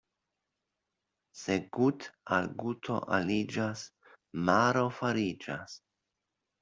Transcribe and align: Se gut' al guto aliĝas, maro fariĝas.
Se 1.41 1.57
gut' 1.77 2.07
al 2.37 2.49
guto 2.63 2.97
aliĝas, 3.19 3.85
maro 4.49 4.87
fariĝas. 5.03 5.77